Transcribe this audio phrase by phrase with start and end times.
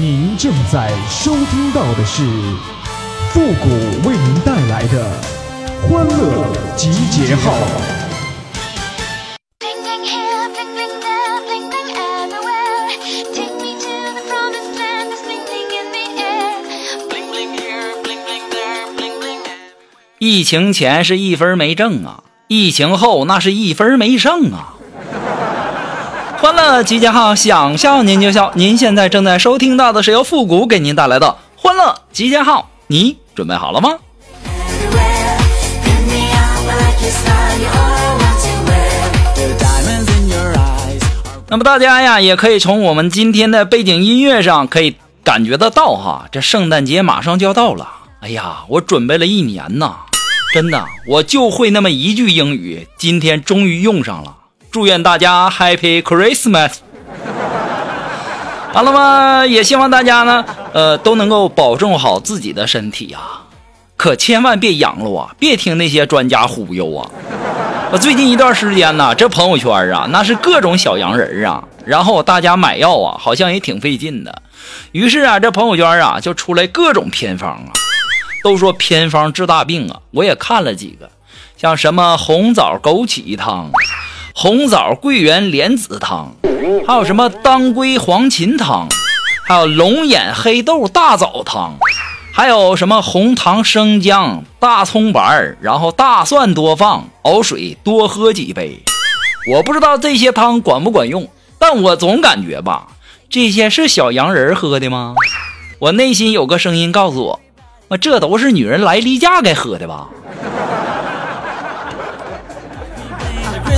[0.00, 2.22] 您正在收听到的是
[3.30, 3.68] 复古
[4.08, 5.20] 为您带来的
[5.82, 7.52] 欢乐集结号。
[9.60, 10.94] Bling bling bling bling
[11.46, 12.88] bling bling everywhere.
[13.34, 16.56] Take me to the promised land, there's bling bling in the air.
[17.10, 19.40] Bling bling here, bling bling there, bling bling.
[20.18, 24.72] 疫情前是一分没挣啊，疫情后那是一分没剩啊。
[26.42, 28.50] 欢乐集结号，想笑您就笑。
[28.56, 33.90] 您现在正在收听到的是由复古给您带来的欢乐集结号，你准备好了吗？
[41.48, 47.88] 那么大家呀，也可以从我们今天的背景音乐上可以感觉得到哈，这圣诞节马上就要到了。
[48.18, 49.94] 哎呀，我准备了一年呐，
[50.52, 54.38] 真的，我就会那么一句英语，今天终于用上了。
[54.72, 56.76] 祝愿大家 Happy Christmas！
[58.72, 59.46] 完了吗？
[59.46, 63.42] 也希望大家呢，呃，都能够保重好自己的身体啊，
[63.98, 67.10] 可千万别阳了啊，别听那些专家忽悠啊。
[67.90, 74.40] 我最近一段时间呢，这朋友圈啊，那是各种小洋人啊，然后大家买药啊，好像也挺费劲的。
[74.92, 77.76] 于是啊，这朋友圈啊就出来各种偏方啊，
[78.42, 80.00] 都说偏方治大病啊。
[80.12, 81.10] 我也看了几个，
[81.58, 83.70] 像什么红枣枸杞汤、
[84.34, 86.34] 红枣桂圆莲子汤，
[86.86, 88.88] 还有什么当归黄芩汤，
[89.46, 91.78] 还有龙眼黑豆大枣汤。
[92.34, 98.82] 还有什么红糖生姜、大葱白，然后大蒜多放，熬水多喝几杯。
[99.52, 102.88] 我不知道这些汤管不管用，但我总感觉吧，
[103.28, 105.14] 这些是小洋人喝的吗？
[105.78, 107.22] 我内心有个声音告诉
[107.90, 110.08] 我，这都是女人来例假该喝的吧？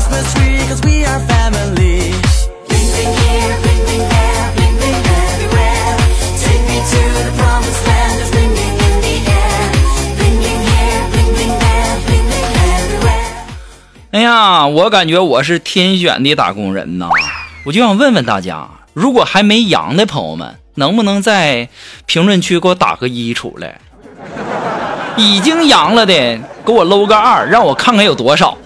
[0.05, 2.13] Christmas tree, cause we are family.
[2.69, 5.97] Bling bling here, bling bling there, bling bling everywhere.
[6.45, 9.65] Take me to the promised land, there's bling bling in the air.
[10.19, 13.25] Bling bling here, bling bling there, bling bling everywhere.
[14.11, 17.09] 哎呀，我感觉我是天选的打工人呐！
[17.65, 21.71] 我就想问问大家，如果还没阳的朋友们，能不能在
[22.05, 23.81] 评论区给我打个一出来？
[25.17, 28.59] 已经阳了的，给我搂个二，让我看看有多少。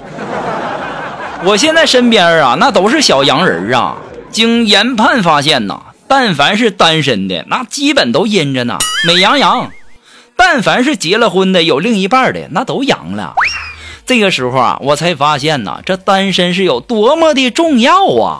[1.45, 3.97] 我现在身边啊，那都是小洋人啊。
[4.31, 9.71] 经研判发现呐，但凡是单身的，那基本都阴着呢，美羊羊；
[10.37, 13.35] 但凡是结了婚的，有另一半的，那都阳了。
[14.05, 18.39] 这个时候啊，我才发现呐，这单身是有多么的重要啊！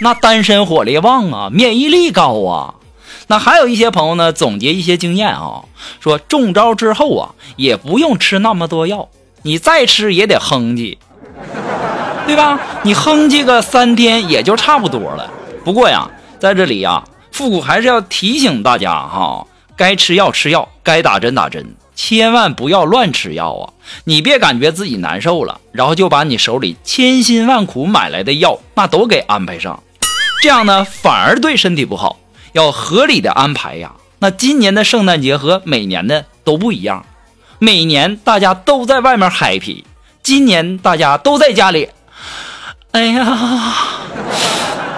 [0.00, 2.74] 那单身火力旺啊，免疫力高啊。
[3.28, 5.64] 那还有一些朋友呢，总结一些经验啊，
[6.00, 9.08] 说中招之后啊，也不用吃那么多药，
[9.42, 10.98] 你再吃也得哼唧，
[12.26, 12.58] 对吧？
[12.82, 15.30] 你哼唧个三天也就差不多了。
[15.64, 19.46] 不过呀，在这里呀，复古还是要提醒大家哈，
[19.76, 23.72] 该吃药吃药，该打针打针，千万不要乱吃药啊！
[24.04, 29.82] 你别感觉自己难受了，然后就把你手里千辛万苦买来的药那都给安排上，
[30.42, 32.18] 这样呢反而对身体不好。
[32.52, 33.92] 要合理的安排呀。
[34.18, 37.04] 那今年的圣诞节和每年的都不一样，
[37.58, 39.84] 每年大家都在外面 happy，
[40.22, 41.88] 今年大家都在家里。
[42.94, 43.26] 哎呀，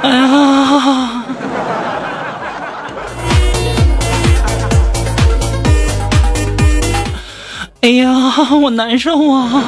[0.02, 1.24] 哎呀，
[7.80, 8.10] 哎呀，
[8.60, 9.62] 我难受啊。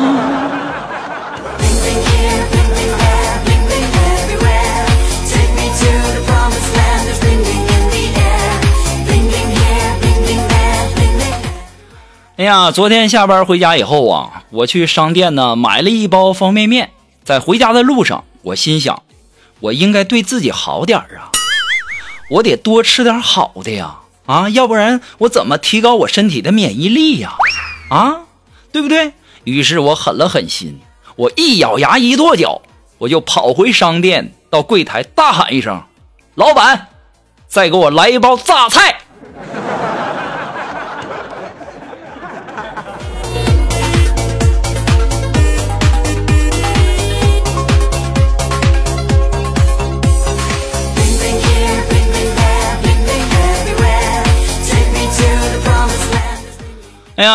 [12.36, 16.90] 哎呀，昨天下班回家以后啊，我去商店呢，买了一包方便面。
[17.28, 19.02] 在回家的路上，我心想，
[19.60, 21.28] 我应该对自己好点儿啊，
[22.30, 27.36] 我得多吃点好的呀，啊，要不然我怎么提高我身体的免疫力呀？
[27.90, 28.20] 啊，
[28.72, 29.12] 对不对？
[29.44, 30.80] 于是我狠了狠心，
[31.16, 32.62] 我一咬牙一跺脚，
[32.96, 35.82] 我就跑回商店，到柜台大喊一声
[36.34, 36.88] ：“老板，
[37.46, 38.97] 再给我来一包榨菜。”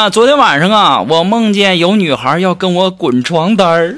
[0.10, 3.96] 昨天晚上啊，我梦见有女孩要跟我滚床单儿。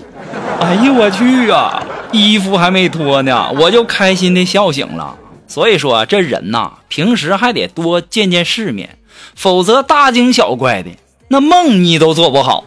[0.60, 5.16] 哎呀，我去啊，衣服还没脱呢，我就开心的笑醒了。
[5.48, 8.98] 所以说，这人呐，平时还得多见见世面，
[9.36, 10.90] 否则大惊小怪的，
[11.30, 12.66] 那梦你都做不好。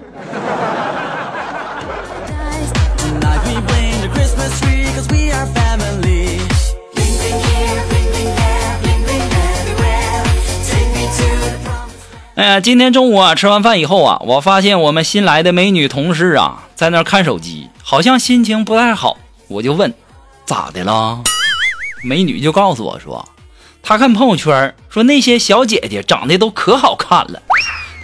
[12.39, 19.19] 哎呀，今天中午啊，吃完饭以后啊，我发现我们新来的美女同事啊，在那儿看手机，好像心情不太好。
[19.49, 19.93] 我就问，
[20.45, 21.21] 咋的了？
[22.05, 23.29] 美女就告诉我说，
[23.83, 27.43] 她看朋友圈，说那些小姐姐长得都可好看了。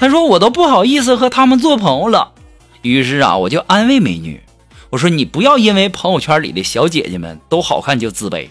[0.00, 2.32] 她说我都不好意思和她们做朋友了。
[2.82, 4.42] 于是啊，我就安慰美女，
[4.90, 8.48] 我说你不要因为朋友圈里的小姐姐们都好看就自卑，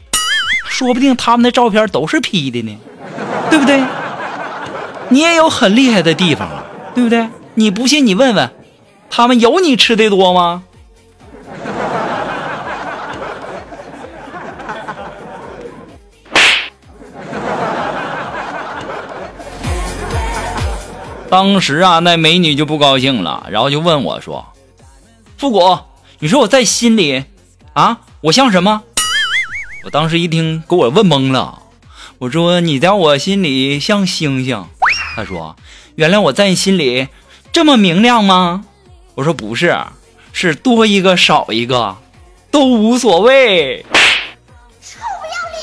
[0.66, 2.78] 说不定她们的照片都是 P 的呢，
[3.50, 3.84] 对不对？
[5.14, 6.64] 你也有很厉害的地方啊，
[6.96, 7.28] 对不对？
[7.54, 8.50] 你不信你问问，
[9.12, 10.64] 他们有你吃的多吗？
[21.30, 24.44] 当时啊，那美女就不高兴了，然后就问我说
[25.38, 25.78] ：“复古，
[26.18, 27.24] 你说我在心里
[27.74, 28.82] 啊，我像什么？”
[29.86, 31.60] 我当时一听，给我问懵了。
[32.18, 34.66] 我说：“你在我心里像星星。”
[35.16, 35.56] 他说
[35.96, 37.08] ：“原来我在你心里
[37.52, 38.66] 这么明亮吗？”
[39.14, 39.78] 我说：“不是，
[40.32, 41.98] 是多一个少一个
[42.50, 43.86] 都无所谓。
[44.82, 45.62] 臭不要脸”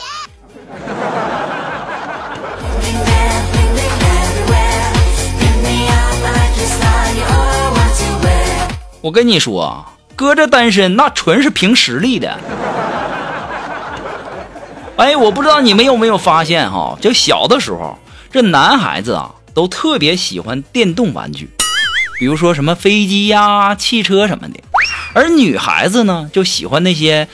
[9.02, 12.38] 我跟你说，哥这单身那纯是凭实力的。
[14.96, 17.98] 哎，我不知道你们有没有发现哈，就小的时候，
[18.30, 21.50] 这男孩子啊都特别喜欢电动玩具，
[22.18, 24.60] 比如说什么飞机呀、汽车什么的，
[25.12, 27.28] 而女孩子呢就喜欢那些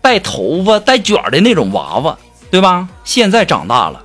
[0.00, 2.16] 带头发、带卷儿的那种娃娃，
[2.50, 2.88] 对吧？
[3.04, 4.02] 现在长大了，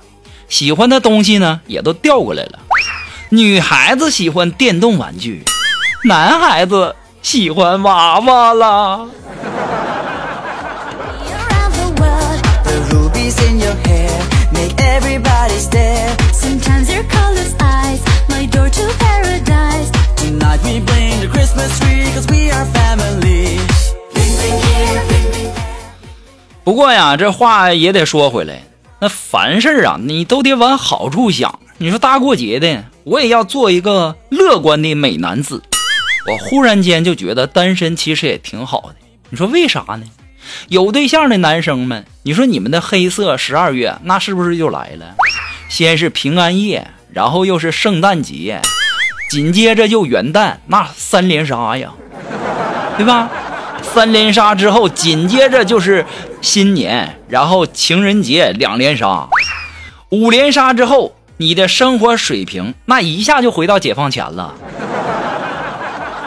[0.48, 2.58] 喜欢的东西呢也都调过来了。
[3.30, 5.42] 女孩子喜欢电动玩具，
[6.04, 9.06] 男孩子喜欢娃娃啦。
[26.64, 28.62] 不过呀，这话也得说回来。
[29.00, 31.58] 那凡事啊，你都得往好处想。
[31.78, 35.60] 你说大过节的，我也要做一个乐观的美男子。
[36.30, 38.94] 我忽然间就觉得单身其实也挺好的。
[39.28, 40.04] 你说为啥呢？
[40.68, 45.16] 有对象的男生们，你说你们的黑色十二月，那是不是就来了？
[45.72, 48.60] 先是平安夜，然后又是圣诞节，
[49.30, 51.94] 紧接着就元旦，那三连杀呀，
[52.98, 53.30] 对吧？
[53.80, 56.04] 三连杀之后，紧接着就是
[56.42, 59.26] 新年，然后情人节两连杀，
[60.10, 64.54] 五连杀之后，你的生活水平那一下就回到解放前了。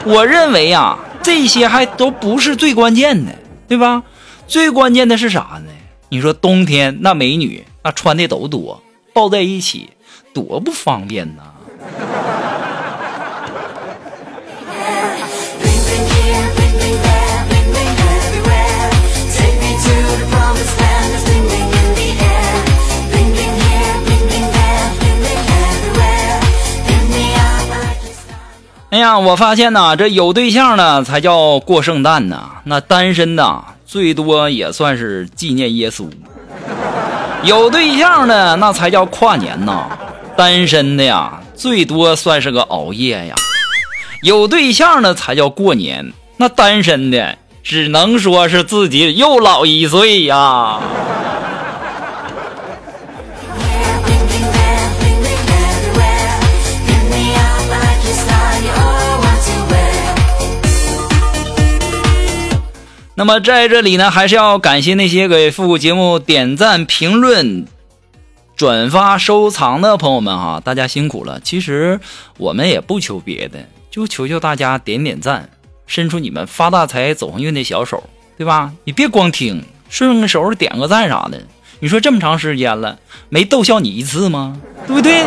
[0.05, 3.31] 我认为啊，这些还都不是最关键的，
[3.67, 4.01] 对吧？
[4.47, 5.71] 最关键的是啥呢？
[6.09, 8.81] 你说冬天那美女那穿的都多，
[9.15, 9.91] 抱在一起
[10.33, 11.43] 多不方便呐。
[28.89, 36.09] 哎呀，我发现呐，这有对象的才叫过圣诞呢，那单身的最多也算是纪念耶稣。
[37.45, 39.87] 有对象的那才叫跨年呐，
[40.35, 43.35] 单身的呀，最多算是个熬夜呀。
[44.23, 50.79] 有对象的才叫过年，那单身的只能说是自己又老一岁呀。
[63.17, 67.65] 那么在这里呢，还是要感谢那些给复古节目点赞、评论、
[68.57, 71.39] 转发、收藏的朋友们哈，大家辛苦了。
[71.39, 72.01] 其实
[72.37, 75.49] 我们也不求别的，就求求大家点点赞，
[75.87, 78.03] 伸出你们发大财、走鸿运的小手，
[78.37, 78.73] 对吧？
[78.83, 81.41] 你别光听，顺手点个赞啥的。
[81.79, 84.59] 你说这么长时间了，没逗笑你一次吗？
[84.85, 85.23] 对不对？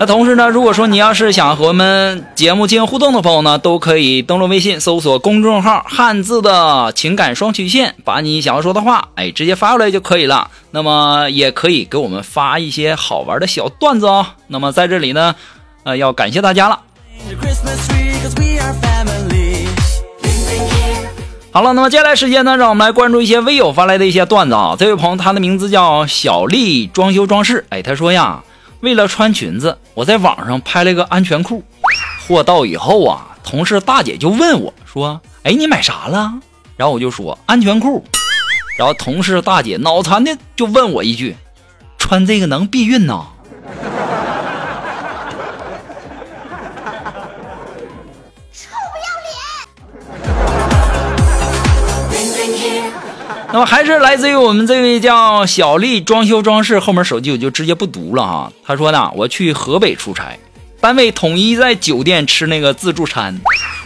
[0.00, 10.52] 那同时呢，如果说你要是想和我们节目进行互动的朋友呢，都可以登录微信搜索公众号“汉字的情感双曲线”，把你想要说的话，哎，直接发过来就可以了。
[10.70, 14.24] 那么也可以给我们发一些好玩的小段子哦。
[14.46, 15.34] 那么在这里呢，
[15.82, 16.78] 呃，要感谢大家了。
[21.50, 24.76] 好了，那么接下来时间呢，让我们来关注一些微友发来的一些段子啊。
[24.78, 28.44] 这位朋友他的名字叫小丽装修装饰，哎，他说呀，
[28.80, 31.64] 为了穿裙子，我在网上拍了一个安全裤，
[32.26, 36.32] 货到以后啊，同事大姐就问我说，哎，你买啥了？
[36.76, 38.04] 然后我就说安全裤，
[38.78, 41.36] 然后同事大姐脑残的就问我一句，
[41.98, 43.26] 穿这个能避孕呐？
[53.58, 58.52] 那么还是来自于我们这位叫小丽装修装饰，后面手机我就直接不读了哈。
[58.64, 60.38] 他说呢，我去河北出差，
[60.80, 63.36] 单位统一在酒店吃那个自助餐，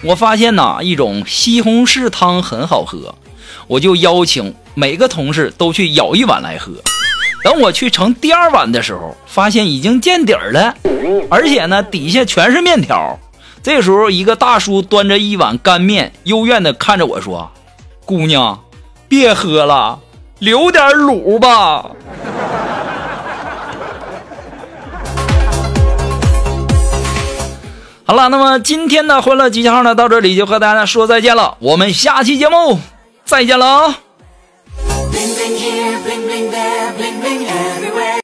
[0.02, 3.14] 我发现呐一种西红柿汤很好喝，
[3.66, 6.70] 我就邀请每个同事都去舀一碗来喝。
[7.42, 10.74] 等我去盛第二碗的时候，发现已经见底儿了，
[11.30, 13.18] 而且呢底下全是面条。
[13.62, 17.50] 这时候，一个大叔端着一碗干面，幽怨的看着我说
[18.04, 18.60] ：“姑娘，
[19.12, 19.98] 别喝了，
[20.38, 21.84] 留点卤吧。”
[28.08, 31.58] 好了，那么今天的欢乐集结号呢，到这里就和大家说再见了。
[31.58, 32.80] 我们下期节目
[33.26, 33.98] 再见了啊！